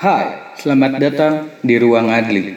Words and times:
Hai, 0.00 0.56
selamat 0.56 0.96
datang 0.96 1.52
di 1.60 1.76
Ruang 1.76 2.08
Adli. 2.08 2.56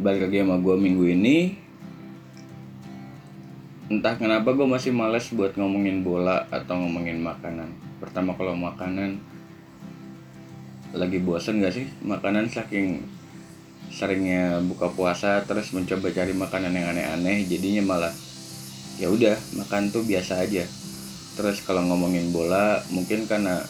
Balik 0.00 0.28
lagi 0.28 0.40
sama 0.40 0.56
gue 0.60 0.76
minggu 0.78 1.04
ini. 1.08 1.36
Entah 3.92 4.16
kenapa 4.16 4.56
gue 4.56 4.64
masih 4.64 4.94
males 4.94 5.28
buat 5.34 5.52
ngomongin 5.58 6.00
bola 6.00 6.48
atau 6.48 6.80
ngomongin 6.80 7.20
makanan. 7.20 7.68
Pertama 8.00 8.32
kalau 8.32 8.56
makanan, 8.56 9.20
lagi 10.96 11.18
bosen 11.20 11.60
gak 11.60 11.76
sih? 11.76 11.86
Makanan 12.00 12.48
saking 12.48 13.04
seringnya 13.92 14.64
buka 14.64 14.88
puasa 14.88 15.44
terus 15.44 15.68
mencoba 15.76 16.08
cari 16.08 16.32
makanan 16.32 16.72
yang 16.72 16.96
aneh-aneh 16.96 17.44
jadinya 17.44 17.84
malah 17.84 18.14
ya 18.96 19.12
udah 19.12 19.36
makan 19.60 19.92
tuh 19.92 20.00
biasa 20.00 20.40
aja 20.40 20.64
terus 21.36 21.60
kalau 21.60 21.84
ngomongin 21.84 22.32
bola 22.32 22.80
mungkin 22.88 23.28
karena 23.28 23.60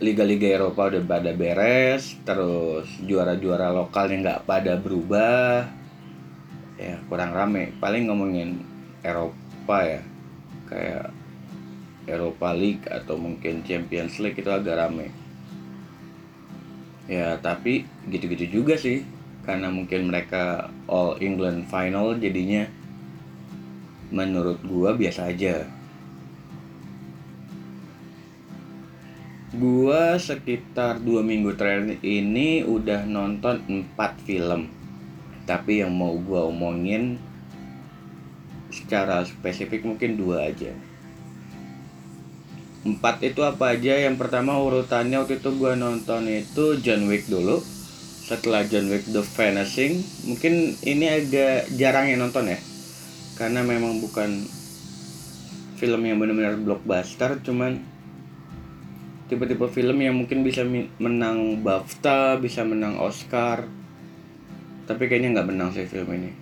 liga-liga 0.00 0.56
Eropa 0.56 0.88
udah 0.88 1.04
pada 1.04 1.30
beres 1.36 2.16
terus 2.24 2.88
juara-juara 3.04 3.68
lokalnya 3.68 4.16
nggak 4.24 4.42
pada 4.48 4.72
berubah. 4.80 5.68
Ya 6.80 6.96
kurang 7.06 7.36
rame. 7.36 7.76
Paling 7.76 8.08
ngomongin 8.08 8.64
Eropa 9.04 9.78
ya 9.84 10.00
kayak 10.72 11.12
Eropa 12.08 12.56
League 12.56 12.88
atau 12.88 13.20
mungkin 13.20 13.60
Champions 13.62 14.16
League 14.16 14.40
itu 14.40 14.48
agak 14.48 14.80
rame. 14.80 15.12
Ya 17.04 17.36
tapi 17.36 17.84
gitu-gitu 18.08 18.64
juga 18.64 18.80
sih 18.80 19.04
karena 19.44 19.68
mungkin 19.68 20.08
mereka 20.08 20.72
All 20.88 21.20
England 21.20 21.68
Final 21.68 22.16
jadinya 22.16 22.64
menurut 24.08 24.58
gua 24.64 24.96
biasa 24.96 25.28
aja 25.28 25.68
Gua 29.60 30.16
sekitar 30.16 31.04
dua 31.04 31.20
minggu 31.20 31.52
terakhir 31.52 32.00
ini 32.00 32.64
udah 32.64 33.04
nonton 33.04 33.60
4 33.92 33.92
film. 34.24 34.72
Tapi 35.44 35.84
yang 35.84 35.92
mau 35.92 36.16
gua 36.16 36.48
omongin 36.48 37.20
secara 38.72 39.20
spesifik 39.20 39.84
mungkin 39.84 40.16
dua 40.16 40.48
aja. 40.48 40.72
Empat 42.88 43.20
itu 43.20 43.44
apa 43.44 43.76
aja? 43.76 44.00
Yang 44.00 44.16
pertama 44.24 44.56
urutannya 44.56 45.20
waktu 45.20 45.36
itu 45.36 45.52
gua 45.60 45.76
nonton 45.76 46.24
itu 46.24 46.80
John 46.80 47.04
Wick 47.12 47.28
dulu. 47.28 47.60
Setelah 48.24 48.64
John 48.64 48.88
Wick 48.88 49.10
The 49.10 49.26
Vanishing 49.26 50.06
Mungkin 50.30 50.78
ini 50.86 51.04
agak 51.10 51.68
jarang 51.76 52.08
yang 52.08 52.24
nonton 52.24 52.48
ya. 52.48 52.56
Karena 53.36 53.60
memang 53.60 54.00
bukan 54.00 54.40
film 55.76 56.00
yang 56.06 56.16
benar-benar 56.16 56.56
blockbuster 56.62 57.42
Cuman 57.42 57.99
tipe-tipe 59.30 59.62
film 59.70 60.02
yang 60.02 60.18
mungkin 60.18 60.42
bisa 60.42 60.66
menang 60.98 61.62
BAFTA, 61.62 62.42
bisa 62.42 62.66
menang 62.66 62.98
Oscar. 62.98 63.62
Tapi 64.90 65.06
kayaknya 65.06 65.38
nggak 65.38 65.48
menang 65.54 65.70
sih 65.70 65.86
film 65.86 66.10
ini. 66.18 66.34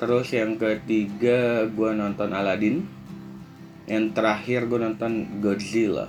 Terus 0.00 0.32
yang 0.32 0.56
ketiga 0.56 1.68
gue 1.68 1.90
nonton 1.92 2.32
Aladdin. 2.32 2.88
Yang 3.84 4.16
terakhir 4.16 4.64
gue 4.64 4.80
nonton 4.80 5.12
Godzilla. 5.44 6.08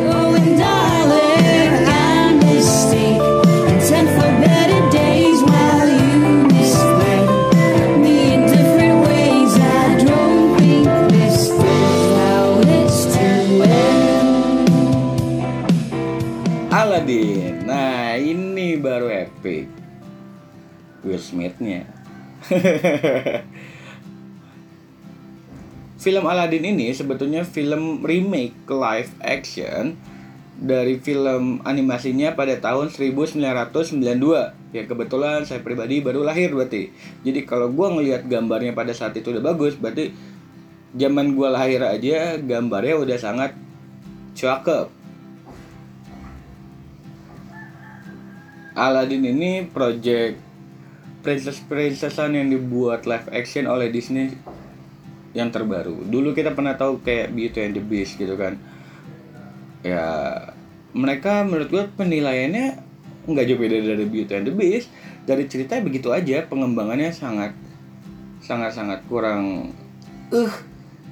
Oh, 0.00 0.32
darling, 0.32 2.03
epic. 19.44 19.68
Will 21.04 21.20
Smith-nya. 21.20 21.84
film 26.00 26.24
Aladdin 26.24 26.64
ini 26.64 26.92
sebetulnya 26.92 27.44
film 27.44 28.04
remake 28.04 28.56
live 28.68 29.12
action 29.24 29.96
dari 30.60 31.00
film 31.00 31.64
animasinya 31.64 32.36
pada 32.36 32.60
tahun 32.60 32.92
1992 32.92 33.40
ya 34.76 34.82
kebetulan 34.84 35.48
saya 35.48 35.64
pribadi 35.64 36.04
baru 36.04 36.20
lahir 36.20 36.52
berarti 36.52 36.92
jadi 37.24 37.48
kalau 37.48 37.72
gua 37.72 37.88
ngelihat 37.96 38.28
gambarnya 38.28 38.76
pada 38.76 38.92
saat 38.92 39.16
itu 39.16 39.32
udah 39.32 39.40
bagus 39.40 39.80
berarti 39.80 40.12
zaman 40.92 41.32
gua 41.32 41.56
lahir 41.56 41.80
aja 41.80 42.36
gambarnya 42.36 43.00
udah 43.00 43.16
sangat 43.16 43.56
cakep 44.36 45.03
Aladdin 48.74 49.22
ini 49.22 49.70
project 49.70 50.34
princess 51.22 51.62
princessan 51.62 52.34
yang 52.34 52.50
dibuat 52.50 53.06
live 53.06 53.30
action 53.30 53.70
oleh 53.70 53.88
Disney 53.88 54.34
yang 55.30 55.54
terbaru. 55.54 56.02
Dulu 56.02 56.34
kita 56.34 56.52
pernah 56.52 56.74
tahu 56.74 56.98
kayak 57.02 57.30
Beauty 57.30 57.58
and 57.70 57.74
the 57.78 57.82
Beast 57.82 58.18
gitu 58.18 58.34
kan. 58.34 58.58
Ya 59.86 60.06
mereka 60.94 61.46
menurut 61.46 61.70
gue 61.70 61.84
penilaiannya 61.94 62.82
nggak 63.24 63.44
jauh 63.46 63.58
beda 63.58 63.78
dari 63.78 64.06
Beauty 64.10 64.32
and 64.34 64.46
the 64.50 64.54
Beast. 64.54 64.90
Dari 65.24 65.46
cerita 65.46 65.78
begitu 65.78 66.10
aja 66.10 66.42
pengembangannya 66.44 67.14
sangat 67.14 67.54
sangat 68.44 68.76
sangat 68.76 69.00
kurang 69.08 69.72
eh 70.28 70.52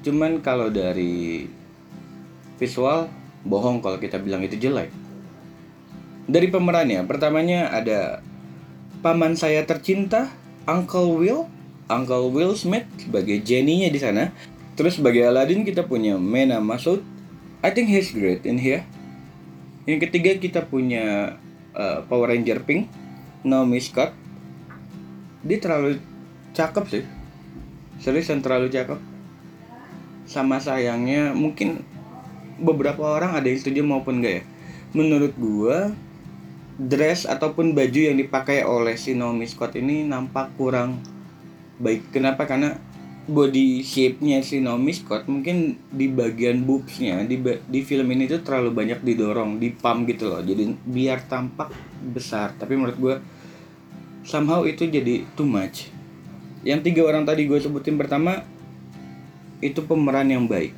cuman 0.02 0.42
kalau 0.44 0.68
dari 0.68 1.46
visual 2.60 3.08
bohong 3.46 3.80
kalau 3.80 3.96
kita 3.96 4.20
bilang 4.20 4.44
itu 4.44 4.60
jelek 4.60 4.92
dari 6.32 6.48
pemerannya 6.48 7.04
pertamanya 7.04 7.68
ada 7.68 8.24
paman 9.04 9.36
saya 9.36 9.68
tercinta 9.68 10.32
Uncle 10.64 11.12
Will 11.20 11.44
Uncle 11.92 12.32
Will 12.32 12.56
Smith 12.56 12.88
sebagai 12.96 13.44
Jenny-nya 13.44 13.92
di 13.92 14.00
sana. 14.00 14.32
Terus 14.72 14.96
sebagai 14.96 15.28
Aladdin 15.28 15.68
kita 15.68 15.84
punya 15.84 16.16
Mena 16.16 16.56
Masud. 16.56 17.04
I 17.60 17.68
think 17.70 17.92
he's 17.92 18.10
great 18.16 18.48
in 18.48 18.56
here. 18.56 18.88
Yang 19.84 20.08
ketiga 20.08 20.40
kita 20.40 20.64
punya 20.64 21.36
uh, 21.76 22.00
Power 22.08 22.32
Ranger 22.32 22.64
Pink 22.64 22.88
Naomi 23.44 23.78
Scott. 23.84 24.16
Dia 25.44 25.58
terlalu 25.60 26.00
cakep 26.56 26.84
sih. 26.88 27.04
Seriusan 28.00 28.40
terlalu 28.40 28.72
cakep. 28.72 28.98
Sama 30.24 30.56
sayangnya 30.64 31.36
mungkin 31.36 31.84
beberapa 32.56 33.04
orang 33.04 33.36
ada 33.36 33.46
yang 33.52 33.60
setuju 33.60 33.84
maupun 33.84 34.24
enggak 34.24 34.40
ya. 34.40 34.44
Menurut 34.96 35.36
gua 35.36 35.92
dress 36.80 37.28
ataupun 37.28 37.76
baju 37.76 38.00
yang 38.00 38.16
dipakai 38.16 38.64
oleh 38.64 38.96
si 38.96 39.12
Naomi 39.12 39.44
Scott 39.44 39.76
ini 39.76 40.08
nampak 40.08 40.56
kurang 40.56 41.04
baik. 41.76 42.08
Kenapa? 42.14 42.48
Karena 42.48 42.72
body 43.22 43.84
shape-nya 43.84 44.42
si 44.42 44.58
Naomi 44.58 44.90
Scott 44.96 45.28
mungkin 45.28 45.78
di 45.92 46.10
bagian 46.10 46.64
boobs-nya 46.66 47.22
di 47.28 47.38
di 47.44 47.80
film 47.84 48.08
ini 48.10 48.26
tuh 48.26 48.42
terlalu 48.42 48.74
banyak 48.74 49.04
didorong 49.04 49.60
di 49.60 49.70
pump 49.70 50.08
gitu 50.08 50.32
loh. 50.32 50.40
Jadi 50.40 50.72
biar 50.88 51.28
tampak 51.28 51.70
besar. 52.00 52.56
Tapi 52.56 52.72
menurut 52.74 52.98
gua 52.98 53.14
somehow 54.24 54.64
itu 54.64 54.88
jadi 54.88 55.28
too 55.36 55.46
much. 55.46 55.92
Yang 56.62 56.94
tiga 56.94 57.02
orang 57.10 57.26
tadi 57.26 57.50
gue 57.50 57.58
sebutin 57.58 57.98
pertama 57.98 58.46
itu 59.58 59.82
pemeran 59.82 60.30
yang 60.30 60.46
baik. 60.46 60.70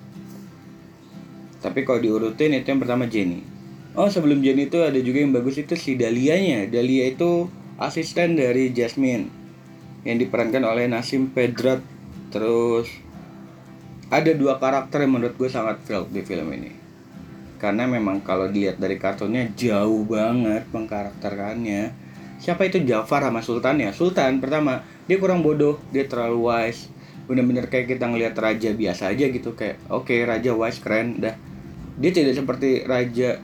Tapi 1.61 1.85
kalau 1.85 2.01
diurutin 2.01 2.57
itu 2.57 2.73
yang 2.73 2.81
pertama 2.81 3.05
Jenny 3.05 3.54
oh 3.95 4.11
sebelum 4.11 4.43
Jenny 4.43 4.67
itu 4.67 4.83
ada 4.83 4.99
juga 4.99 5.23
yang 5.23 5.33
bagus 5.35 5.59
itu 5.59 5.75
si 5.79 5.95
Dahlia-nya. 5.95 6.67
Dahlia 6.71 7.11
itu 7.11 7.47
asisten 7.79 8.39
dari 8.39 8.71
Jasmine 8.71 9.31
yang 10.05 10.21
diperankan 10.21 10.63
oleh 10.63 10.87
Nasim 10.87 11.33
Pedrat 11.33 11.81
terus 12.29 12.91
ada 14.13 14.31
dua 14.37 14.61
karakter 14.61 15.07
yang 15.07 15.19
menurut 15.19 15.35
gue 15.35 15.51
sangat 15.51 15.81
felt 15.87 16.11
di 16.13 16.23
film 16.23 16.51
ini. 16.53 16.71
Karena 17.59 17.89
memang 17.89 18.21
kalau 18.21 18.51
dilihat 18.51 18.77
dari 18.77 19.01
kartunnya 19.01 19.49
jauh 19.57 20.05
banget 20.05 20.69
pengkarakterannya 20.69 22.05
siapa 22.37 22.69
itu? 22.69 22.85
Jafar 22.85 23.25
sama 23.25 23.41
Sultan 23.41 23.81
ya? 23.81 23.91
Sultan 23.97 24.43
pertama. 24.43 24.85
Dia 25.09 25.17
kurang 25.17 25.41
bodoh 25.41 25.81
dia 25.89 26.05
terlalu 26.05 26.53
wise. 26.53 26.93
Bener-bener 27.25 27.73
kayak 27.73 27.97
kita 27.97 28.05
ngelihat 28.05 28.37
raja 28.37 28.71
biasa 28.77 29.17
aja 29.17 29.25
gitu. 29.33 29.57
Kayak 29.57 29.81
oke 29.89 30.13
raja 30.13 30.53
wise 30.53 30.81
keren 30.85 31.25
dah. 31.25 31.35
Dia 31.97 32.11
tidak 32.13 32.37
seperti 32.37 32.85
raja 32.85 33.41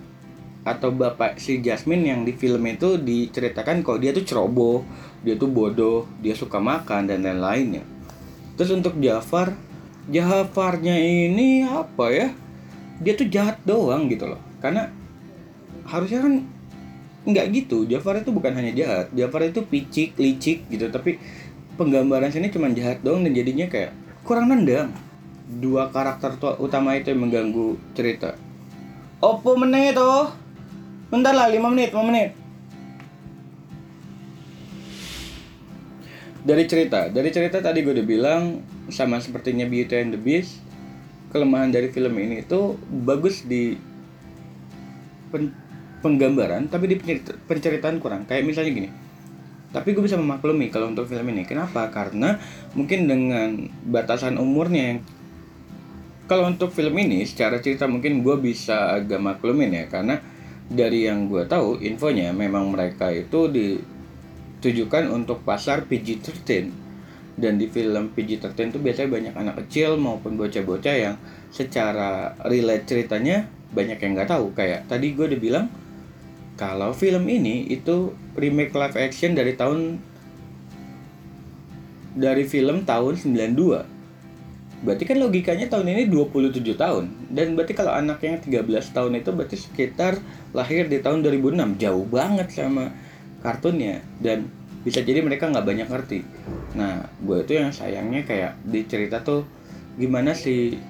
atau 0.76 0.94
bapak 0.94 1.42
si 1.42 1.58
Jasmine 1.58 2.14
yang 2.14 2.20
di 2.22 2.36
film 2.36 2.62
itu 2.70 3.00
diceritakan 3.00 3.82
kalau 3.82 3.98
dia 3.98 4.14
tuh 4.14 4.22
ceroboh 4.22 4.86
dia 5.26 5.34
tuh 5.34 5.50
bodoh 5.50 6.06
dia 6.22 6.32
suka 6.32 6.62
makan 6.62 7.10
dan 7.10 7.26
lain-lainnya 7.26 7.82
terus 8.54 8.70
untuk 8.70 8.94
Jafar 9.02 9.70
Jafarnya 10.10 10.98
ini 10.98 11.62
apa 11.62 12.10
ya? 12.10 12.28
Dia 12.98 13.12
tuh 13.14 13.30
jahat 13.30 13.62
doang 13.62 14.10
gitu 14.10 14.26
loh. 14.26 14.42
Karena 14.58 14.90
harusnya 15.86 16.26
kan 16.26 16.34
nggak 17.28 17.46
gitu. 17.54 17.86
Jafar 17.86 18.18
itu 18.18 18.34
bukan 18.34 18.50
hanya 18.58 18.74
jahat. 18.74 19.06
Jafar 19.14 19.46
itu 19.46 19.62
picik 19.62 20.18
licik 20.18 20.66
gitu. 20.66 20.90
Tapi 20.90 21.20
penggambaran 21.78 22.34
sini 22.34 22.50
cuma 22.50 22.72
jahat 22.74 23.04
doang 23.06 23.22
dan 23.22 23.36
jadinya 23.38 23.70
kayak 23.70 23.94
kurang 24.26 24.50
nendang. 24.50 24.90
Dua 25.46 25.90
karakter 25.94 26.34
utama 26.58 26.98
itu 26.98 27.14
yang 27.14 27.22
mengganggu 27.28 27.78
cerita. 27.94 28.34
Oppo 29.22 29.54
menit 29.54 29.94
oh 30.00 30.32
bentar 31.10 31.34
lah 31.34 31.50
5 31.50 31.58
menit 31.74 31.90
5 31.90 32.06
menit. 32.06 32.30
Dari 36.40 36.64
cerita 36.64 37.10
dari 37.12 37.28
cerita 37.28 37.60
tadi 37.60 37.84
gue 37.84 37.92
udah 37.92 38.06
bilang 38.06 38.42
sama 38.88 39.20
sepertinya 39.20 39.68
Beauty 39.68 39.92
and 40.00 40.16
the 40.16 40.20
Beast 40.20 40.62
kelemahan 41.30 41.70
dari 41.70 41.92
film 41.92 42.16
ini 42.16 42.42
itu 42.42 42.74
bagus 43.06 43.44
di 43.46 43.76
pen- 45.30 45.54
penggambaran 46.00 46.66
tapi 46.66 46.88
di 46.88 46.96
pencerita- 46.96 47.36
penceritaan 47.44 48.00
kurang. 48.00 48.24
Kayak 48.24 48.48
misalnya 48.48 48.72
gini 48.72 48.90
tapi 49.70 49.94
gue 49.94 50.02
bisa 50.02 50.18
memaklumi 50.18 50.66
kalau 50.70 50.90
untuk 50.90 51.06
film 51.06 51.26
ini. 51.30 51.46
Kenapa? 51.46 51.86
Karena 51.94 52.38
mungkin 52.74 53.06
dengan 53.06 53.70
batasan 53.86 54.34
umurnya 54.38 54.94
yang 54.94 54.98
kalau 56.26 56.46
untuk 56.46 56.70
film 56.70 56.94
ini 56.94 57.26
secara 57.26 57.58
cerita 57.58 57.90
mungkin 57.90 58.22
gue 58.22 58.36
bisa 58.38 58.94
agak 58.98 59.18
maklumin 59.18 59.74
ya 59.74 59.84
karena 59.90 60.22
dari 60.70 61.10
yang 61.10 61.26
gue 61.26 61.42
tahu 61.50 61.82
infonya 61.82 62.30
memang 62.30 62.70
mereka 62.70 63.10
itu 63.10 63.50
ditujukan 63.50 65.10
untuk 65.10 65.42
pasar 65.42 65.90
PG-13 65.90 66.70
dan 67.34 67.58
di 67.58 67.66
film 67.66 68.14
PG-13 68.14 68.70
itu 68.70 68.78
biasanya 68.78 69.10
banyak 69.10 69.34
anak 69.34 69.54
kecil 69.66 69.98
maupun 69.98 70.38
bocah-bocah 70.38 70.94
yang 70.94 71.14
secara 71.50 72.38
relate 72.46 72.86
ceritanya 72.86 73.50
banyak 73.74 73.98
yang 73.98 74.12
nggak 74.14 74.30
tahu. 74.30 74.54
Kayak 74.54 74.86
tadi 74.86 75.16
gue 75.16 75.26
udah 75.26 75.40
bilang 75.40 75.66
kalau 76.54 76.94
film 76.94 77.26
ini 77.26 77.66
itu 77.66 78.14
remake 78.38 78.76
live 78.76 78.94
action 78.94 79.34
dari 79.34 79.56
tahun 79.56 79.98
dari 82.14 82.44
film 82.46 82.84
tahun 82.86 83.14
92 83.16 83.99
Berarti 84.80 85.04
kan 85.04 85.20
logikanya 85.20 85.68
tahun 85.68 85.92
ini 85.92 86.08
27 86.08 86.64
tahun. 86.76 87.04
Dan 87.28 87.52
berarti 87.52 87.76
kalau 87.76 87.92
anak 87.92 88.24
yang 88.24 88.40
13 88.40 88.96
tahun 88.96 89.12
itu 89.20 89.30
berarti 89.30 89.56
sekitar 89.60 90.16
lahir 90.56 90.88
di 90.88 91.04
tahun 91.04 91.20
2006 91.20 91.76
Jauh 91.76 92.06
banget 92.08 92.48
sama 92.48 92.88
kartunnya. 93.44 94.00
Dan 94.16 94.48
bisa 94.80 95.04
jadi 95.04 95.20
mereka 95.20 95.52
nggak 95.52 95.66
banyak 95.68 95.88
ngerti. 95.92 96.24
Nah 96.76 97.04
gue 97.20 97.44
itu 97.44 97.52
yang 97.60 97.68
sayangnya 97.68 98.24
kayak 98.24 98.56
di 98.64 98.88
cerita 98.88 99.20
tuh 99.20 99.44
Gimana 100.00 100.32
sih 100.32 100.80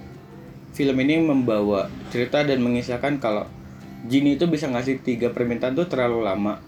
film 0.70 0.96
ini 1.02 1.18
membawa 1.18 1.90
cerita 2.14 2.46
dan 2.46 2.62
mengisahkan 2.62 3.18
kalau 3.18 3.50
Jin 4.06 4.32
itu 4.32 4.48
bisa 4.48 4.64
ngasih 4.70 5.04
tiga 5.04 5.28
permintaan 5.34 5.76
tuh 5.76 5.90
terlalu 5.90 6.24
lama. 6.24 6.62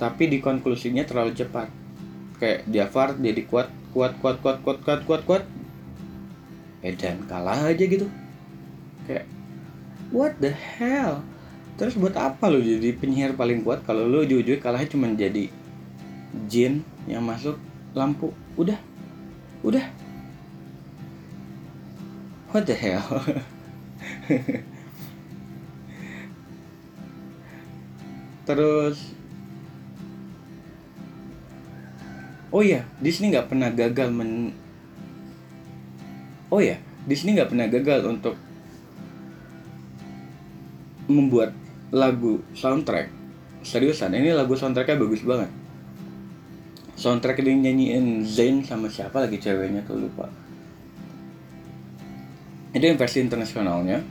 Tapi 0.00 0.26
di 0.26 0.40
konklusinya 0.42 1.06
terlalu 1.06 1.36
cepat. 1.36 1.70
Kayak 2.42 2.66
Jafar 2.66 3.14
jadi 3.20 3.44
kuat 3.46 3.68
kuat 3.92 4.18
kuat 4.18 4.40
kuat 4.40 4.58
kuat 4.64 4.78
kuat 4.82 5.00
kuat 5.04 5.22
kuat 5.28 5.44
Edan 6.82 7.26
kalah 7.26 7.66
aja 7.66 7.84
gitu. 7.84 8.06
Kayak 9.06 9.26
what 10.14 10.38
the 10.38 10.50
hell? 10.54 11.22
Terus 11.78 11.94
buat 11.94 12.14
apa 12.18 12.50
lo 12.50 12.58
jadi 12.58 12.90
penyihir 12.94 13.38
paling 13.38 13.62
kuat 13.62 13.86
kalau 13.86 14.06
lo 14.06 14.26
ujung-ujungnya 14.26 14.58
kalahnya 14.58 14.90
cuma 14.90 15.06
jadi 15.14 15.46
jin 16.50 16.82
yang 17.06 17.22
masuk 17.22 17.58
lampu? 17.94 18.34
Udah. 18.58 18.78
Udah. 19.62 19.86
What 22.50 22.66
the 22.66 22.74
hell? 22.74 23.04
Terus 28.48 29.12
oh 32.48 32.64
iya 32.64 32.88
Disney 32.96 33.28
nggak 33.28 33.52
pernah 33.52 33.68
gagal 33.68 34.08
men 34.08 34.56
Oh 36.48 36.64
ya, 36.64 36.80
Disney 37.04 37.36
nggak 37.36 37.52
pernah 37.52 37.68
gagal 37.68 38.08
untuk 38.08 38.34
membuat 41.08 41.52
lagu 41.92 42.44
soundtrack. 42.56 43.12
Seriusan, 43.64 44.16
ini 44.16 44.32
lagu 44.32 44.56
soundtracknya 44.56 44.96
bagus 44.96 45.24
banget. 45.24 45.52
Soundtrack 46.96 47.40
ini 47.44 47.68
nyanyiin 47.68 48.26
Zayn 48.26 48.64
sama 48.64 48.88
siapa 48.88 49.24
lagi 49.24 49.38
ceweknya 49.38 49.84
tuh 49.84 50.08
lupa. 50.08 50.26
Itu 52.74 52.84
yang 52.84 53.00
versi 53.00 53.24
internasionalnya. 53.24 54.04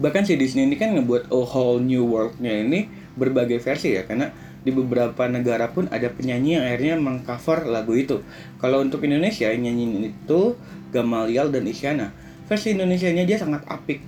Bahkan 0.00 0.24
si 0.24 0.40
Disney 0.40 0.68
ini 0.68 0.80
kan 0.80 0.96
ngebuat 0.96 1.28
A 1.28 1.40
Whole 1.44 1.84
New 1.84 2.08
World-nya 2.08 2.64
ini 2.64 2.88
berbagai 3.16 3.60
versi 3.60 3.96
ya, 3.96 4.08
karena 4.08 4.32
di 4.60 4.70
beberapa 4.70 5.24
negara 5.24 5.72
pun 5.72 5.88
ada 5.88 6.12
penyanyi 6.12 6.60
yang 6.60 6.64
akhirnya 6.68 6.94
mengcover 7.00 7.64
lagu 7.64 7.96
itu. 7.96 8.20
Kalau 8.60 8.84
untuk 8.84 9.00
Indonesia 9.08 9.48
yang 9.48 9.64
nyanyiin 9.64 10.12
itu 10.12 10.56
Gamaliel 10.92 11.48
dan 11.48 11.64
Isyana. 11.64 12.12
Versi 12.50 12.74
Indonesianya 12.74 13.24
dia 13.24 13.38
sangat 13.38 13.64
apik. 13.70 14.02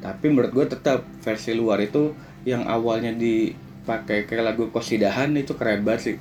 Tapi 0.00 0.26
menurut 0.30 0.54
gue 0.54 0.66
tetap 0.70 1.02
versi 1.20 1.52
luar 1.52 1.82
itu 1.82 2.14
yang 2.46 2.62
awalnya 2.64 3.10
dipakai 3.10 4.24
kayak 4.24 4.54
lagu 4.54 4.70
kosidahan 4.70 5.34
itu 5.34 5.52
keren 5.58 5.82
banget 5.82 6.00
sih. 6.00 6.16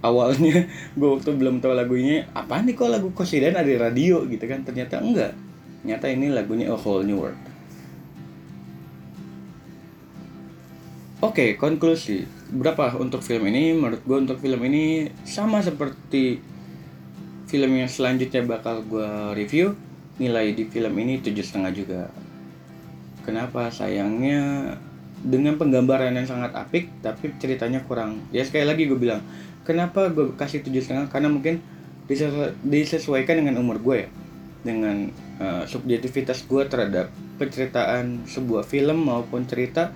Awalnya 0.00 0.66
gue 0.98 1.08
waktu 1.08 1.30
belum 1.36 1.60
tahu 1.60 1.76
lagunya, 1.76 2.24
apa 2.32 2.64
nih 2.64 2.74
kok 2.74 2.88
lagu 2.88 3.12
kosidahan 3.12 3.60
ada 3.60 3.68
di 3.68 3.76
radio 3.76 4.24
gitu 4.24 4.44
kan? 4.48 4.64
Ternyata 4.64 5.04
enggak. 5.04 5.32
Ternyata 5.84 6.06
ini 6.10 6.26
lagunya 6.32 6.72
A 6.72 6.76
Whole 6.80 7.04
New 7.04 7.20
World. 7.20 7.38
Oke, 11.20 11.56
konklusi. 11.56 12.35
Berapa 12.46 12.94
untuk 13.02 13.26
film 13.26 13.46
ini? 13.50 13.74
Menurut 13.74 14.02
gue 14.06 14.18
untuk 14.22 14.38
film 14.38 14.62
ini 14.66 15.10
sama 15.26 15.58
seperti 15.58 16.38
film 17.50 17.74
yang 17.74 17.90
selanjutnya 17.90 18.46
bakal 18.46 18.86
gue 18.86 19.34
review. 19.34 19.74
Nilai 20.16 20.54
di 20.56 20.64
film 20.70 20.94
ini 20.96 21.18
tujuh 21.20 21.42
setengah 21.42 21.72
juga. 21.74 22.02
Kenapa? 23.26 23.68
Sayangnya 23.68 24.72
dengan 25.26 25.58
penggambaran 25.58 26.14
yang 26.14 26.28
sangat 26.28 26.54
apik, 26.54 27.02
tapi 27.02 27.34
ceritanya 27.42 27.82
kurang. 27.82 28.22
Ya 28.30 28.46
sekali 28.46 28.62
lagi 28.62 28.86
gue 28.86 28.94
bilang, 28.94 29.20
kenapa 29.66 30.06
gue 30.14 30.30
kasih 30.38 30.62
tujuh 30.62 30.80
setengah? 30.80 31.10
Karena 31.10 31.26
mungkin 31.26 31.58
disesu- 32.06 32.54
disesuaikan 32.62 33.42
dengan 33.42 33.58
umur 33.58 33.82
gue 33.82 34.06
ya, 34.06 34.08
dengan 34.62 35.10
eh, 35.42 35.62
subjektivitas 35.66 36.46
gue 36.46 36.62
terhadap 36.70 37.10
penceritaan 37.36 38.24
sebuah 38.30 38.62
film 38.64 39.10
maupun 39.10 39.44
cerita 39.44 39.90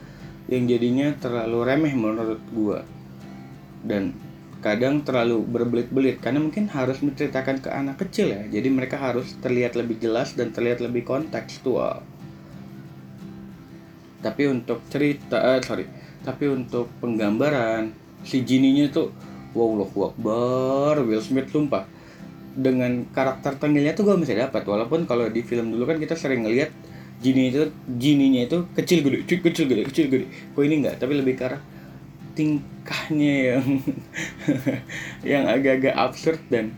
yang 0.51 0.67
jadinya 0.67 1.15
terlalu 1.17 1.59
remeh 1.63 1.95
menurut 1.95 2.43
gua. 2.51 2.83
Dan 3.81 4.13
kadang 4.61 5.01
terlalu 5.01 5.41
berbelit-belit 5.47 6.21
karena 6.21 6.43
mungkin 6.43 6.69
harus 6.69 7.01
menceritakan 7.01 7.65
ke 7.65 7.71
anak 7.73 7.97
kecil 8.03 8.29
ya. 8.29 8.43
Jadi 8.51 8.69
mereka 8.69 9.01
harus 9.01 9.33
terlihat 9.41 9.79
lebih 9.79 9.97
jelas 10.03 10.37
dan 10.37 10.53
terlihat 10.53 10.85
lebih 10.85 11.07
kontekstual. 11.07 12.05
Tapi 14.21 14.43
untuk 14.53 14.85
cerita 14.93 15.41
eh, 15.41 15.65
sorry 15.65 15.87
tapi 16.21 16.53
untuk 16.53 16.93
penggambaran 17.01 17.97
si 18.21 18.45
Genie-nya 18.45 18.93
tuh 18.93 19.09
wow 19.57 19.81
loh 19.81 19.89
Akbar 19.89 21.01
Will 21.05 21.25
Smith 21.25 21.49
sumpah. 21.49 21.89
Dengan 22.51 23.07
karakter 23.15 23.57
tengilnya 23.57 23.95
tuh 23.95 24.11
gue 24.11 24.17
masih 24.19 24.37
dapat 24.37 24.67
walaupun 24.67 25.07
kalau 25.07 25.31
di 25.31 25.41
film 25.41 25.73
dulu 25.73 25.87
kan 25.89 25.97
kita 25.97 26.19
sering 26.19 26.45
ngelihat 26.45 26.75
Genie 27.21 27.53
itu 27.53 27.69
Genie-nya 28.01 28.49
itu 28.49 28.65
kecil 28.73 29.05
gede 29.05 29.29
kecil 29.29 29.69
gede 29.69 29.83
kecil 29.85 30.07
gede. 30.09 30.27
Kok 30.57 30.63
ini 30.65 30.75
enggak 30.81 30.97
tapi 30.97 31.21
lebih 31.21 31.37
ke 31.37 31.53
tingkahnya 32.33 33.35
yang 33.53 33.67
yang 35.37 35.45
agak-agak 35.45 35.93
absurd 35.93 36.41
dan 36.49 36.73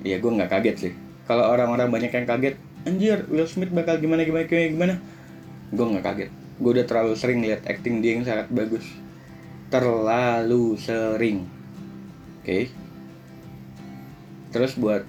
ya 0.00 0.16
gue 0.16 0.30
nggak 0.32 0.48
kaget 0.48 0.76
sih. 0.88 0.92
Kalau 1.28 1.44
orang-orang 1.44 1.92
banyak 1.92 2.12
yang 2.14 2.24
kaget 2.24 2.56
anjir 2.86 3.26
Will 3.28 3.50
Smith 3.50 3.74
bakal 3.74 3.98
gimana 3.98 4.22
gimana 4.24 4.46
gimana 4.48 4.68
gimana? 4.72 4.94
Gue 5.74 5.86
nggak 5.92 6.04
kaget. 6.06 6.30
Gue 6.56 6.70
udah 6.72 6.86
terlalu 6.88 7.12
sering 7.18 7.44
lihat 7.44 7.68
acting 7.68 8.00
dia 8.00 8.16
yang 8.16 8.24
sangat 8.24 8.48
bagus. 8.48 8.86
Terlalu 9.68 10.78
sering. 10.80 11.44
Oke. 12.40 12.72
Terus 14.54 14.72
buat 14.78 15.04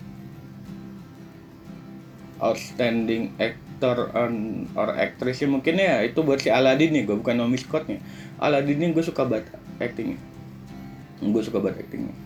outstanding 2.42 3.32
actor 3.78 4.10
on, 4.18 4.66
or 4.74 4.90
actress 4.98 5.46
ya 5.46 5.46
mungkin 5.46 5.78
ya 5.78 6.02
itu 6.02 6.26
buat 6.26 6.42
si 6.42 6.50
Aladdin 6.50 6.98
nih 6.98 7.06
gue 7.06 7.14
bukan 7.22 7.38
Naomi 7.38 7.62
Scott 7.62 7.86
nya 7.86 8.02
Aladdin 8.42 8.82
nih 8.82 8.90
gue 8.90 9.06
suka 9.06 9.30
banget 9.30 9.54
actingnya. 9.78 10.18
Gue 11.22 11.46
suka 11.46 11.62
banget 11.62 11.86
actingnya. 11.86 12.18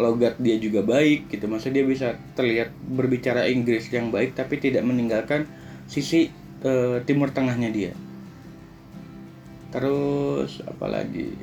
Logat 0.00 0.40
dia 0.40 0.56
juga 0.56 0.80
baik 0.80 1.28
gitu 1.28 1.44
maksudnya 1.44 1.84
dia 1.84 1.86
bisa 1.86 2.08
terlihat 2.32 2.72
berbicara 2.88 3.44
Inggris 3.52 3.92
yang 3.92 4.08
baik 4.08 4.32
tapi 4.32 4.56
tidak 4.56 4.80
meninggalkan 4.80 5.44
sisi 5.84 6.32
eh, 6.64 6.98
timur 7.04 7.28
tengahnya 7.36 7.68
dia. 7.68 7.92
Terus 9.68 10.64
apa 10.64 10.88
lagi? 10.88 11.36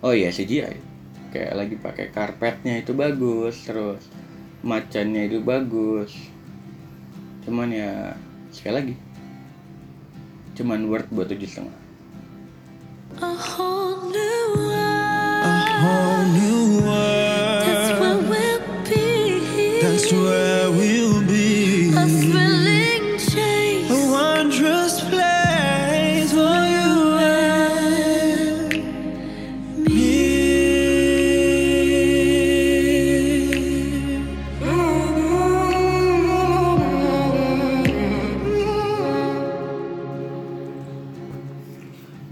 Oh 0.00 0.16
iya 0.16 0.32
CGI 0.32 0.96
kayak 1.34 1.52
lagi 1.58 1.76
pakai 1.76 2.06
karpetnya 2.14 2.78
itu 2.78 2.94
bagus 2.94 3.66
terus 3.68 4.00
macannya 4.64 5.28
itu 5.28 5.44
bagus. 5.44 6.14
Cuman 7.44 7.68
ya 7.68 8.13
sekali 8.54 8.74
lagi 8.78 8.94
cuman 10.54 10.86
word 10.86 11.10
buat 11.10 11.26
tujuh 11.26 11.50
setengah 11.50 11.78
A 13.18 13.30
whole 13.34 14.10
new 14.10 14.54
A 16.34 16.82
world. 16.82 17.03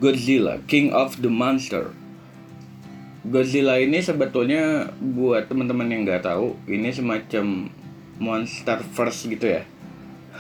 Godzilla 0.03 0.59
King 0.67 0.91
of 0.91 1.23
the 1.23 1.31
Monster. 1.31 1.95
Godzilla 3.23 3.79
ini 3.79 4.03
sebetulnya 4.03 4.91
buat 4.99 5.47
teman-teman 5.47 5.87
yang 5.87 6.03
nggak 6.03 6.27
tahu 6.27 6.59
ini 6.67 6.91
semacam 6.91 7.71
monster 8.19 8.83
first 8.83 9.31
gitu 9.31 9.47
ya. 9.47 9.63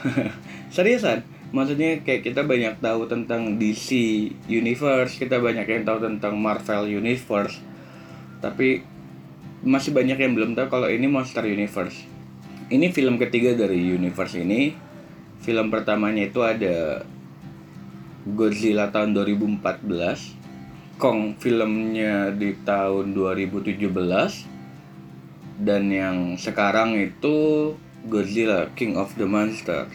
Seriusan? 0.74 1.22
Maksudnya 1.54 2.02
kayak 2.02 2.26
kita 2.26 2.42
banyak 2.42 2.82
tahu 2.82 3.06
tentang 3.06 3.54
DC 3.54 3.94
Universe 4.50 5.14
kita 5.22 5.38
banyak 5.38 5.70
yang 5.70 5.86
tahu 5.86 6.10
tentang 6.10 6.34
Marvel 6.42 6.90
Universe. 6.90 7.62
Tapi 8.42 8.82
masih 9.62 9.94
banyak 9.94 10.18
yang 10.18 10.34
belum 10.34 10.58
tahu 10.58 10.74
kalau 10.74 10.90
ini 10.90 11.06
Monster 11.06 11.46
Universe. 11.46 12.02
Ini 12.66 12.90
film 12.90 13.14
ketiga 13.14 13.54
dari 13.54 13.78
universe 13.78 14.42
ini. 14.42 14.74
Film 15.38 15.70
pertamanya 15.70 16.26
itu 16.26 16.42
ada 16.42 17.06
Godzilla 18.22 18.94
tahun 18.94 19.18
2014 19.18 19.62
Kong 21.02 21.34
filmnya 21.42 22.30
di 22.30 22.54
tahun 22.62 23.18
2017 23.18 23.90
dan 25.66 25.82
yang 25.90 26.38
sekarang 26.38 26.94
itu 26.94 27.36
Godzilla 28.06 28.70
King 28.78 28.94
of 28.94 29.14
the 29.18 29.26
Monster 29.26 29.90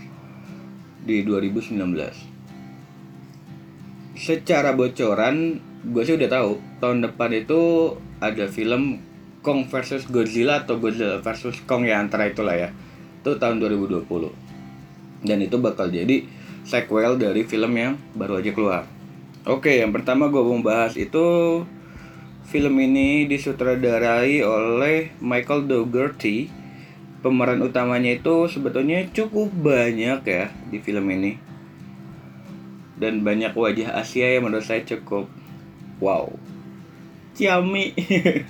di 1.08 1.24
2019 1.24 1.80
secara 4.18 4.74
bocoran 4.76 5.62
gue 5.88 6.04
sih 6.04 6.20
udah 6.20 6.28
tahu 6.28 6.60
tahun 6.84 7.06
depan 7.08 7.32
itu 7.32 7.94
ada 8.20 8.50
film 8.50 9.00
Kong 9.46 9.72
versus 9.72 10.04
Godzilla 10.10 10.68
atau 10.68 10.76
Godzilla 10.82 11.24
versus 11.24 11.64
Kong 11.64 11.88
ya 11.88 12.04
antara 12.04 12.28
itulah 12.28 12.58
ya. 12.58 12.70
Itu 13.24 13.40
tahun 13.40 13.64
2020 13.64 14.04
dan 15.24 15.40
itu 15.42 15.58
bakal 15.58 15.90
jadi 15.90 16.28
sequel 16.68 17.16
dari 17.16 17.48
film 17.48 17.72
yang 17.80 17.96
baru 18.12 18.44
aja 18.44 18.52
keluar. 18.52 18.84
Oke, 19.48 19.80
yang 19.80 19.96
pertama 19.96 20.28
gue 20.28 20.44
mau 20.44 20.60
bahas 20.60 21.00
itu 21.00 21.64
film 22.52 22.76
ini 22.84 23.24
disutradarai 23.32 24.44
oleh 24.44 25.16
Michael 25.24 25.72
Dougherty. 25.72 26.52
Pemeran 27.24 27.64
utamanya 27.64 28.14
itu 28.14 28.52
sebetulnya 28.52 29.08
cukup 29.16 29.50
banyak 29.56 30.20
ya 30.28 30.52
di 30.68 30.78
film 30.84 31.08
ini. 31.08 31.40
Dan 33.00 33.24
banyak 33.24 33.56
wajah 33.56 33.96
Asia 34.04 34.36
yang 34.36 34.52
menurut 34.52 34.68
saya 34.68 34.84
cukup 34.84 35.32
wow. 36.04 36.28
Ciami. 37.40 37.96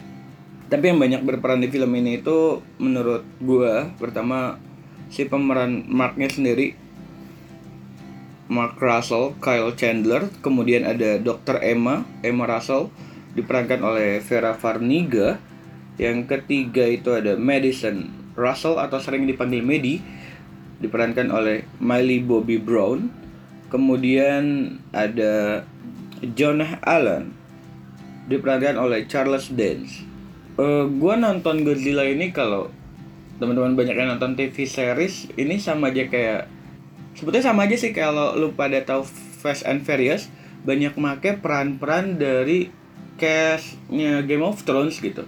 Tapi 0.74 0.83
yang 0.83 1.00
banyak 1.00 1.21
berperan 1.21 1.62
di 1.62 1.69
film 1.69 1.93
ini 1.95 2.19
itu 2.19 2.59
menurut 2.81 3.24
gua 3.39 3.93
pertama 4.01 4.59
si 5.07 5.24
pemeran 5.24 5.88
Marknya 5.88 6.27
sendiri 6.27 6.87
Mark 8.47 8.79
Russell, 8.79 9.35
Kyle 9.43 9.75
Chandler, 9.75 10.31
kemudian 10.39 10.87
ada 10.87 11.19
Dr. 11.19 11.59
Emma, 11.59 12.07
Emma 12.23 12.47
Russell 12.47 12.87
diperankan 13.35 13.83
oleh 13.83 14.23
Vera 14.23 14.55
Farmiga. 14.55 15.39
Yang 15.97 16.29
ketiga 16.29 16.85
itu 16.87 17.09
ada 17.11 17.35
Madison 17.35 18.07
Russell 18.37 18.77
atau 18.77 19.01
sering 19.01 19.25
dipanggil 19.25 19.65
Medi 19.65 19.97
diperankan 20.77 21.33
oleh 21.33 21.65
Miley 21.81 22.21
Bobby 22.21 22.61
Brown. 22.61 23.09
Kemudian 23.67 24.77
ada 24.93 25.65
Jonah 26.37 26.79
Allen 26.85 27.33
diperankan 28.29 28.77
oleh 28.77 29.09
Charles 29.09 29.51
Dance. 29.51 30.05
Eh, 30.57 30.85
gua 30.97 31.17
nonton 31.17 31.65
Godzilla 31.65 32.05
ini 32.05 32.31
kalau 32.31 32.69
teman-teman 33.37 33.77
banyak 33.77 33.93
yang 33.93 34.17
nonton 34.17 34.33
TV 34.33 34.65
series 34.65 35.29
ini 35.37 35.61
sama 35.61 35.93
aja 35.93 36.09
kayak 36.09 36.49
sebetulnya 37.17 37.50
sama 37.50 37.65
aja 37.65 37.75
sih 37.75 37.91
kalau 37.91 38.38
lu 38.38 38.53
pada 38.53 38.77
tahu 38.86 39.03
Fast 39.41 39.65
and 39.65 39.81
Furious 39.81 40.29
banyak 40.63 40.93
make 40.97 41.41
peran-peran 41.41 42.21
dari 42.21 42.69
castnya 43.17 44.21
Game 44.24 44.45
of 44.45 44.62
Thrones 44.62 45.01
gitu. 45.01 45.25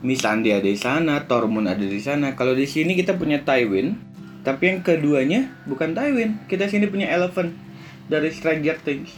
Missandei 0.00 0.56
ada 0.56 0.68
di 0.68 0.76
sana, 0.76 1.24
Tormund 1.24 1.68
ada 1.68 1.84
di 1.84 2.00
sana. 2.00 2.36
Kalau 2.36 2.52
di 2.52 2.68
sini 2.68 2.92
kita 2.96 3.16
punya 3.16 3.40
Tywin, 3.44 3.96
tapi 4.44 4.72
yang 4.72 4.80
keduanya 4.84 5.48
bukan 5.64 5.96
Tywin. 5.96 6.40
Kita 6.48 6.68
sini 6.68 6.88
punya 6.88 7.08
Elephant 7.12 7.56
dari 8.06 8.28
Stranger 8.28 8.76
Things. 8.84 9.16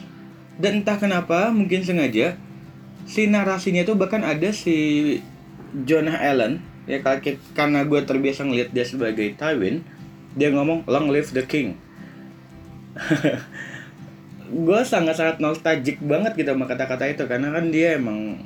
Dan 0.58 0.82
entah 0.82 0.98
kenapa, 0.98 1.50
mungkin 1.50 1.82
sengaja 1.82 2.38
si 3.08 3.26
narasinya 3.26 3.82
tuh 3.88 3.96
bahkan 3.96 4.20
ada 4.20 4.52
si 4.52 5.18
Jonah 5.84 6.20
Allen 6.20 6.60
ya 6.84 7.00
karena 7.56 7.84
gue 7.84 8.00
terbiasa 8.04 8.44
ngeliat 8.44 8.72
dia 8.72 8.84
sebagai 8.84 9.32
Tywin 9.36 9.84
dia 10.36 10.52
ngomong 10.52 10.84
long 10.84 11.08
live 11.08 11.32
the 11.32 11.44
king 11.44 11.76
gue 14.48 14.80
sangat-sangat 14.80 15.38
nostalgic 15.44 16.00
banget 16.00 16.32
gitu 16.34 16.50
sama 16.56 16.64
kata-kata 16.64 17.04
itu 17.04 17.24
karena 17.28 17.52
kan 17.52 17.68
dia 17.68 18.00
emang 18.00 18.40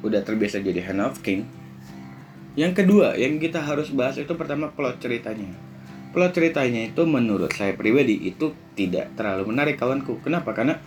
udah 0.00 0.20
terbiasa 0.24 0.62
jadi 0.64 0.80
hand 0.84 1.02
of 1.04 1.20
king. 1.20 1.44
Yang 2.56 2.84
kedua 2.84 3.12
yang 3.20 3.36
kita 3.36 3.60
harus 3.60 3.92
bahas 3.92 4.16
itu 4.16 4.32
pertama 4.32 4.72
plot 4.72 4.96
ceritanya. 5.00 5.52
Plot 6.16 6.32
ceritanya 6.32 6.88
itu 6.88 7.04
menurut 7.04 7.52
saya 7.52 7.76
pribadi 7.76 8.16
itu 8.24 8.56
tidak 8.72 9.12
terlalu 9.12 9.52
menarik 9.52 9.76
kawanku. 9.76 10.16
Kenapa? 10.24 10.56
Karena 10.56 10.80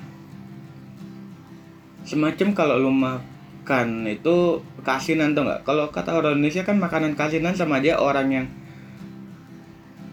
semacam 2.02 2.48
kalau 2.58 2.82
lu 2.82 2.90
makan 2.90 4.10
itu 4.10 4.66
kasinan 4.82 5.38
tuh 5.38 5.46
nggak? 5.46 5.62
Kalau 5.62 5.94
kata 5.94 6.18
orang 6.18 6.42
Indonesia 6.42 6.66
kan 6.66 6.82
makanan 6.82 7.14
kasinan 7.14 7.54
sama 7.54 7.78
aja 7.78 8.02
orang 8.02 8.28
yang 8.34 8.46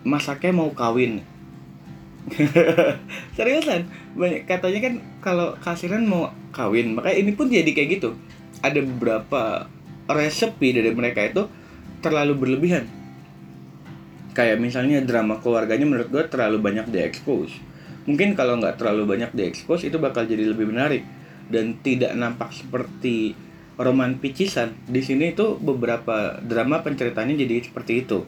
masaknya 0.04 0.52
mau 0.52 0.68
kawin 0.76 1.24
seriusan? 3.36 3.86
Banyak 4.18 4.50
katanya 4.50 4.80
kan 4.82 4.94
kalau 5.22 5.48
kasinan 5.62 6.06
mau 6.06 6.32
kawin 6.50 6.98
makanya 6.98 7.16
ini 7.22 7.32
pun 7.34 7.46
jadi 7.46 7.70
kayak 7.70 8.00
gitu. 8.00 8.18
Ada 8.60 8.82
beberapa 8.82 9.70
resepi 10.10 10.74
dari 10.74 10.90
mereka 10.90 11.22
itu 11.26 11.46
terlalu 12.02 12.34
berlebihan. 12.34 12.86
Kayak 14.34 14.60
misalnya 14.60 15.00
drama 15.00 15.40
keluarganya 15.40 15.86
menurut 15.88 16.08
gue 16.12 16.24
terlalu 16.28 16.60
banyak 16.60 16.86
diekspos 16.92 17.76
mungkin 18.06 18.38
kalau 18.38 18.56
nggak 18.62 18.78
terlalu 18.78 19.04
banyak 19.04 19.34
diekspos 19.34 19.82
itu 19.82 19.98
bakal 19.98 20.24
jadi 20.24 20.46
lebih 20.54 20.70
menarik. 20.70 21.02
Dan 21.46 21.78
tidak 21.78 22.10
nampak 22.18 22.50
seperti 22.50 23.38
roman 23.78 24.18
picisan. 24.18 24.74
Di 24.86 24.98
sini 24.98 25.30
tuh 25.30 25.58
beberapa 25.62 26.42
drama 26.42 26.82
penceritanya 26.82 27.38
jadi 27.38 27.62
seperti 27.62 28.02
itu. 28.02 28.26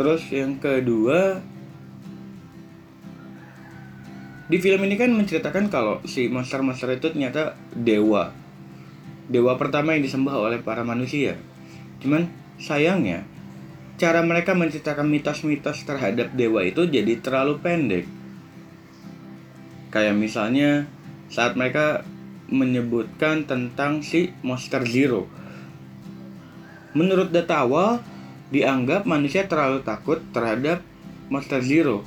Terus 0.00 0.24
yang 0.32 0.56
kedua 0.56 1.44
di 4.48 4.60
film 4.60 4.84
ini 4.84 4.94
kan 5.00 5.10
menceritakan 5.12 5.72
kalau 5.72 6.04
si 6.04 6.28
monster-monster 6.28 6.92
itu 6.92 7.12
ternyata 7.12 7.56
dewa 7.72 8.32
dewa 9.28 9.56
pertama 9.56 9.96
yang 9.96 10.04
disembah 10.04 10.36
oleh 10.36 10.60
para 10.60 10.84
manusia 10.84 11.40
cuman 12.04 12.28
sayangnya 12.60 13.24
cara 13.96 14.20
mereka 14.20 14.52
menceritakan 14.52 15.08
mitos-mitos 15.08 15.86
terhadap 15.88 16.34
dewa 16.36 16.60
itu 16.60 16.84
jadi 16.84 17.18
terlalu 17.24 17.56
pendek 17.62 18.04
kayak 19.94 20.18
misalnya 20.18 20.90
saat 21.30 21.54
mereka 21.54 22.02
menyebutkan 22.50 23.48
tentang 23.48 24.04
si 24.04 24.34
Monster 24.44 24.84
Zero. 24.84 25.30
Menurut 26.92 27.32
data 27.32 27.64
awal, 27.64 28.04
dianggap 28.52 29.08
manusia 29.08 29.48
terlalu 29.48 29.82
takut 29.82 30.20
terhadap 30.30 30.84
Monster 31.32 31.58
Zero. 31.64 32.04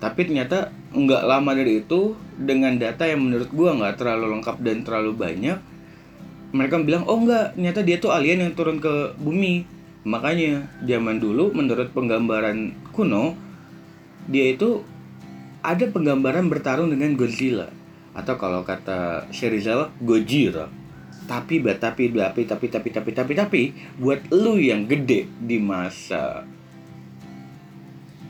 Tapi 0.00 0.26
ternyata 0.26 0.72
nggak 0.90 1.22
lama 1.22 1.50
dari 1.54 1.86
itu, 1.86 2.18
dengan 2.34 2.74
data 2.74 3.06
yang 3.06 3.22
menurut 3.22 3.50
gua 3.54 3.78
nggak 3.78 3.96
terlalu 4.00 4.38
lengkap 4.38 4.56
dan 4.62 4.82
terlalu 4.82 5.12
banyak, 5.14 5.58
mereka 6.50 6.82
bilang 6.82 7.06
oh 7.06 7.18
enggak 7.22 7.54
ternyata 7.54 7.80
dia 7.86 7.96
tuh 8.02 8.10
alien 8.10 8.42
yang 8.42 8.54
turun 8.58 8.82
ke 8.82 9.14
bumi. 9.18 9.66
Makanya 10.00 10.64
zaman 10.82 11.20
dulu 11.20 11.52
menurut 11.52 11.92
penggambaran 11.92 12.72
kuno 12.90 13.36
dia 14.26 14.56
itu 14.56 14.80
ada 15.60 15.84
penggambaran 15.92 16.48
bertarung 16.48 16.90
dengan 16.90 17.14
Godzilla. 17.14 17.68
Atau 18.16 18.40
kalau 18.40 18.66
kata 18.66 19.30
Serizawa 19.30 19.92
Gojira. 20.02 20.66
Tapi 21.30 21.62
tapi 21.62 22.10
tapi 22.10 22.42
tapi 22.42 22.66
tapi 22.66 22.88
tapi 22.90 23.10
tapi 23.14 23.32
tapi 23.38 23.62
buat 24.02 24.18
lu 24.34 24.58
yang 24.58 24.90
gede 24.90 25.30
di 25.38 25.62
masa 25.62 26.42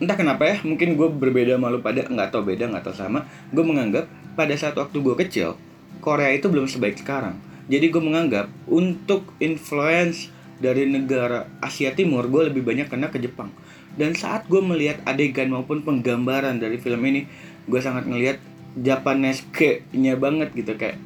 entah 0.01 0.17
kenapa 0.17 0.49
ya 0.49 0.57
mungkin 0.65 0.97
gue 0.97 1.07
berbeda 1.13 1.61
malu 1.61 1.77
pada 1.77 2.09
nggak 2.09 2.33
tau 2.33 2.41
beda 2.41 2.73
nggak 2.73 2.83
tau 2.89 2.95
sama. 2.97 3.29
Gue 3.53 3.61
menganggap 3.61 4.09
pada 4.33 4.57
saat 4.57 4.73
waktu 4.73 4.97
gue 4.97 5.15
kecil 5.21 5.53
Korea 6.01 6.33
itu 6.33 6.49
belum 6.49 6.65
sebaik 6.65 6.97
sekarang. 6.97 7.37
Jadi 7.69 7.93
gue 7.93 8.01
menganggap 8.01 8.49
untuk 8.65 9.29
influence 9.37 10.33
dari 10.57 10.89
negara 10.89 11.45
Asia 11.61 11.93
Timur 11.93 12.25
gue 12.25 12.49
lebih 12.49 12.65
banyak 12.65 12.89
kena 12.89 13.13
ke 13.13 13.21
Jepang. 13.21 13.53
Dan 13.93 14.17
saat 14.17 14.49
gue 14.49 14.59
melihat 14.59 14.97
adegan 15.05 15.53
maupun 15.53 15.85
penggambaran 15.85 16.57
dari 16.57 16.81
film 16.81 17.05
ini 17.05 17.29
gue 17.69 17.79
sangat 17.79 18.09
ngelihat 18.09 18.41
Japanesque-nya 18.81 20.17
banget 20.17 20.49
gitu 20.57 20.73
kayak 20.73 20.97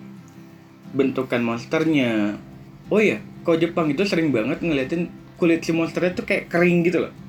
bentukan 0.95 1.43
monsternya. 1.43 2.39
Oh 2.87 3.03
iya 3.03 3.19
kalau 3.43 3.59
Jepang 3.59 3.91
itu 3.91 4.07
sering 4.07 4.31
banget 4.31 4.63
ngeliatin 4.63 5.11
kulit 5.35 5.59
si 5.67 5.75
monsternya 5.75 6.15
tuh 6.15 6.23
kayak 6.23 6.47
kering 6.47 6.87
gitu 6.87 7.03
loh 7.03 7.24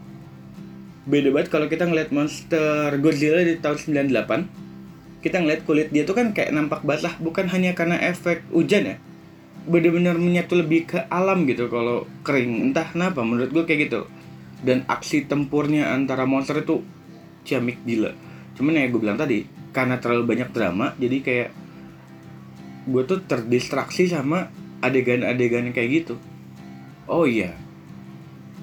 beda 1.06 1.30
banget 1.30 1.48
kalau 1.54 1.70
kita 1.70 1.86
ngeliat 1.86 2.10
monster 2.10 2.90
Godzilla 2.98 3.46
di 3.46 3.62
tahun 3.62 3.78
98 4.10 4.66
kita 5.22 5.42
ngeliat 5.42 5.62
kulit 5.66 5.88
dia 5.90 6.06
tuh 6.06 6.14
kan 6.18 6.30
kayak 6.30 6.54
nampak 6.54 6.82
basah 6.86 7.14
bukan 7.18 7.50
hanya 7.50 7.75
karena 7.75 7.98
efek 7.98 8.46
hujan 8.54 8.94
ya. 8.94 8.96
Bener-bener 9.66 10.14
menyatu 10.14 10.54
lebih 10.54 10.86
ke 10.86 11.02
alam 11.10 11.42
gitu 11.50 11.66
kalau 11.66 12.06
kering. 12.22 12.70
Entah 12.70 12.86
kenapa 12.94 13.26
menurut 13.26 13.50
gue 13.50 13.66
kayak 13.66 13.90
gitu. 13.90 14.00
Dan 14.62 14.86
aksi 14.86 15.26
tempurnya 15.26 15.90
antara 15.90 16.30
monster 16.30 16.62
itu 16.62 16.86
ciamik 17.42 17.82
gila. 17.82 18.14
Cuman 18.54 18.78
ya 18.78 18.86
gue 18.86 19.00
bilang 19.02 19.18
tadi 19.18 19.42
karena 19.75 19.98
terlalu 19.98 20.30
banyak 20.30 20.54
drama 20.54 20.94
jadi 20.96 21.16
kayak 21.20 21.48
gue 22.86 23.02
tuh 23.02 23.18
terdistraksi 23.26 24.06
sama 24.06 24.46
adegan-adegan 24.78 25.75
kayak 25.75 26.06
gitu. 26.06 26.14
Oh 27.10 27.26
iya 27.26 27.65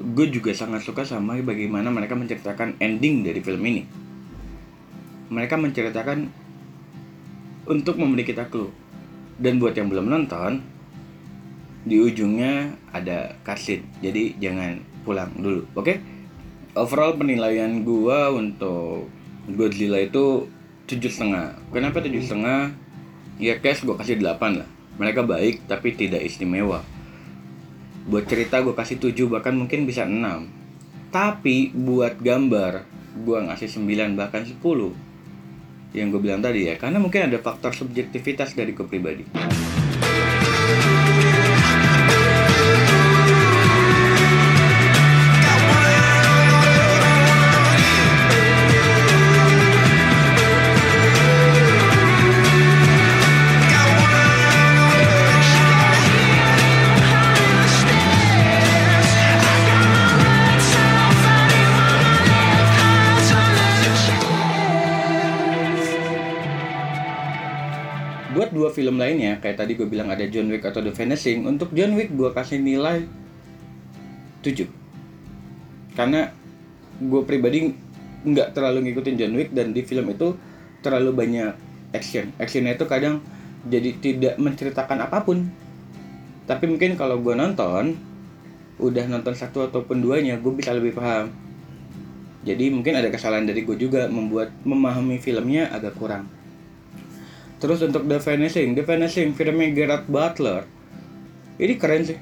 gue 0.01 0.25
juga 0.33 0.49
sangat 0.57 0.81
suka 0.81 1.05
sama 1.05 1.37
bagaimana 1.37 1.93
mereka 1.93 2.17
menceritakan 2.17 2.81
ending 2.81 3.21
dari 3.21 3.39
film 3.45 3.61
ini. 3.61 3.85
Mereka 5.29 5.53
menceritakan 5.57 6.29
untuk 7.69 8.01
memberi 8.01 8.25
kita 8.25 8.49
clue. 8.49 8.73
Dan 9.37 9.57
buat 9.57 9.73
yang 9.73 9.89
belum 9.89 10.09
nonton 10.09 10.61
di 11.83 11.99
ujungnya 11.99 12.79
ada 12.95 13.35
cutscene 13.43 13.83
jadi 13.99 14.39
jangan 14.39 14.79
pulang 15.03 15.35
dulu 15.35 15.67
oke? 15.75 15.99
Overall 16.79 17.19
penilaian 17.19 17.83
gua 17.83 18.31
untuk 18.31 19.11
Godzilla 19.51 19.99
itu 19.99 20.47
tujuh 20.87 21.11
setengah. 21.11 21.59
Kenapa 21.75 21.99
tujuh 21.99 22.23
setengah? 22.23 22.71
Ya 23.41 23.59
cash 23.59 23.83
gua 23.83 23.99
kasih 23.99 24.21
8 24.21 24.63
lah. 24.63 24.69
Mereka 25.01 25.25
baik 25.27 25.65
tapi 25.67 25.91
tidak 25.97 26.23
istimewa 26.23 26.85
buat 28.03 28.27
cerita 28.27 28.59
gue 28.59 28.75
kasih 28.75 28.99
7 28.99 29.15
bahkan 29.31 29.55
mungkin 29.55 29.87
bisa 29.87 30.03
6 30.03 31.13
tapi 31.13 31.71
buat 31.71 32.19
gambar 32.19 32.83
gue 33.23 33.37
ngasih 33.47 33.69
9 33.79 34.19
bahkan 34.19 34.43
10 34.43 34.59
yang 35.93 36.09
gue 36.09 36.21
bilang 36.21 36.41
tadi 36.41 36.67
ya 36.67 36.75
karena 36.75 36.97
mungkin 36.97 37.29
ada 37.29 37.37
faktor 37.39 37.71
subjektivitas 37.71 38.57
dari 38.57 38.73
gue 38.73 38.83
pribadi 38.83 39.23
film 68.83 68.99
lainnya 68.99 69.39
kayak 69.39 69.63
tadi 69.63 69.79
gue 69.79 69.87
bilang 69.87 70.11
ada 70.11 70.27
John 70.27 70.51
Wick 70.51 70.67
atau 70.67 70.83
The 70.83 70.91
Vanishing 70.91 71.47
untuk 71.47 71.71
John 71.71 71.95
Wick 71.95 72.11
gue 72.11 72.27
kasih 72.35 72.59
nilai 72.59 73.07
7 74.43 74.67
karena 75.95 76.35
gue 76.99 77.21
pribadi 77.23 77.71
nggak 78.27 78.51
terlalu 78.51 78.91
ngikutin 78.91 79.15
John 79.15 79.33
Wick 79.39 79.55
dan 79.55 79.71
di 79.71 79.87
film 79.87 80.11
itu 80.11 80.35
terlalu 80.83 81.15
banyak 81.15 81.55
action. 81.95 82.35
Actionnya 82.35 82.75
itu 82.75 82.83
kadang 82.83 83.23
jadi 83.63 83.95
tidak 84.03 84.35
menceritakan 84.35 85.07
apa 85.07 85.23
pun. 85.23 85.47
Tapi 86.43 86.67
mungkin 86.67 86.99
kalau 86.99 87.23
gue 87.23 87.31
nonton 87.31 87.95
udah 88.83 89.05
nonton 89.07 89.31
satu 89.31 89.71
ataupun 89.71 90.03
duanya 90.03 90.35
gue 90.35 90.51
bisa 90.51 90.75
lebih 90.75 90.91
paham. 90.91 91.31
Jadi 92.43 92.67
mungkin 92.67 92.99
ada 92.99 93.07
kesalahan 93.07 93.47
dari 93.47 93.63
gue 93.63 93.79
juga 93.79 94.11
membuat 94.11 94.51
memahami 94.67 95.23
filmnya 95.23 95.71
agak 95.71 95.95
kurang 95.95 96.27
Terus 97.63 97.79
untuk 97.79 98.03
The 98.11 98.19
Vanishing, 98.19 98.75
The 98.75 98.83
Vanishing 98.83 99.31
filmnya 99.39 99.71
Gerard 99.71 100.03
Butler. 100.11 100.67
Ini 101.55 101.79
keren 101.79 102.03
sih. 102.03 102.19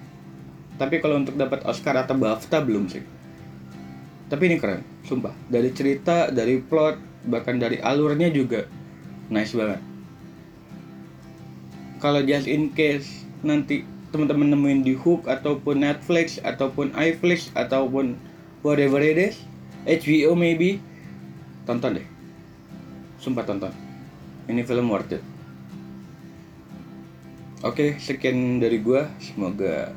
Tapi 0.78 1.02
kalau 1.02 1.18
untuk 1.18 1.34
dapat 1.34 1.66
Oscar 1.66 1.98
atau 1.98 2.14
BAFTA 2.14 2.62
belum 2.62 2.86
sih. 2.86 3.02
Tapi 4.30 4.54
ini 4.54 4.62
keren, 4.62 4.86
sumpah. 5.02 5.34
Dari 5.50 5.74
cerita, 5.74 6.30
dari 6.30 6.62
plot, 6.62 7.26
bahkan 7.26 7.58
dari 7.58 7.82
alurnya 7.82 8.30
juga 8.30 8.70
nice 9.34 9.58
banget. 9.58 9.82
Kalau 11.98 12.22
just 12.22 12.46
in 12.46 12.70
case 12.78 13.26
nanti 13.42 13.82
teman-teman 14.14 14.54
nemuin 14.54 14.86
di 14.86 14.94
Hook 14.94 15.26
ataupun 15.26 15.82
Netflix 15.82 16.38
ataupun 16.46 16.94
iFlix 16.94 17.50
ataupun 17.58 18.14
whatever 18.62 19.02
it 19.02 19.18
is, 19.18 19.42
HBO 19.90 20.38
maybe, 20.38 20.78
tonton 21.66 21.98
deh. 21.98 22.08
Sumpah 23.18 23.42
tonton. 23.42 23.74
Ini 24.46 24.62
film 24.70 24.86
worth 24.86 25.18
it. 25.18 25.31
Oke, 27.62 27.94
sekian 28.02 28.58
dari 28.58 28.82
gua. 28.82 29.06
Semoga 29.22 29.94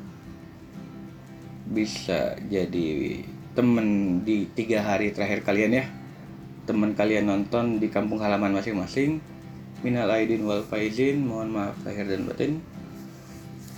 bisa 1.65 2.37
jadi 2.45 3.25
temen 3.57 4.21
di 4.21 4.45
tiga 4.53 4.85
hari 4.85 5.09
terakhir 5.09 5.41
kalian 5.41 5.81
ya. 5.81 5.85
Temen 6.69 6.93
kalian 6.93 7.25
nonton 7.25 7.81
di 7.81 7.89
kampung 7.89 8.21
halaman 8.21 8.53
masing-masing. 8.53 9.17
Minal 9.81 10.13
aidin 10.13 10.45
wal 10.45 10.61
faizin, 10.61 11.25
mohon 11.25 11.57
maaf 11.57 11.73
lahir 11.81 12.05
dan 12.05 12.29
batin. 12.29 12.61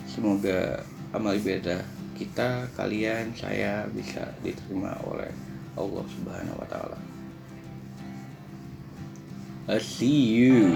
Semoga 0.04 0.84
amal 1.16 1.40
ibadah 1.40 1.80
kita, 2.20 2.68
kalian, 2.76 3.32
saya 3.40 3.88
bisa 3.88 4.36
diterima 4.44 5.00
oleh 5.08 5.32
Allah 5.80 6.04
Subhanahu 6.12 6.60
wa 6.60 6.68
taala. 6.68 7.00
I 9.72 9.80
see 9.80 10.36
you. 10.36 10.76